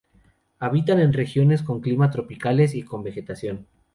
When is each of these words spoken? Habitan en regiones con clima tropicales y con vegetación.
Habitan 0.57 0.97
en 0.99 1.13
regiones 1.13 1.61
con 1.61 1.79
clima 1.79 2.09
tropicales 2.09 2.73
y 2.73 2.81
con 2.81 3.03
vegetación. 3.03 3.67